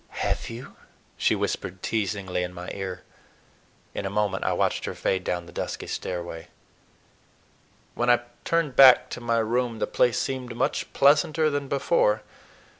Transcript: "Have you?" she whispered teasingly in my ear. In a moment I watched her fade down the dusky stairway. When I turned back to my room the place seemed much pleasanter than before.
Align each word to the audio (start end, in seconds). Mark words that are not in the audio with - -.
"Have 0.25 0.49
you?" 0.49 0.77
she 1.15 1.35
whispered 1.35 1.83
teasingly 1.83 2.41
in 2.41 2.55
my 2.55 2.71
ear. 2.73 3.03
In 3.93 4.03
a 4.03 4.09
moment 4.09 4.43
I 4.43 4.51
watched 4.51 4.85
her 4.85 4.95
fade 4.95 5.23
down 5.23 5.45
the 5.45 5.51
dusky 5.51 5.85
stairway. 5.85 6.47
When 7.93 8.09
I 8.09 8.21
turned 8.43 8.75
back 8.75 9.11
to 9.11 9.21
my 9.21 9.37
room 9.37 9.77
the 9.77 9.85
place 9.85 10.17
seemed 10.17 10.55
much 10.55 10.91
pleasanter 10.93 11.51
than 11.51 11.67
before. 11.67 12.23